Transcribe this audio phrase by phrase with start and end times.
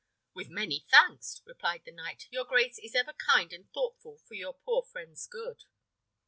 [0.33, 2.27] "With many thanks!" replied the knight.
[2.31, 5.65] "Your grace is ever kind and thoughtful for your poor friend's good."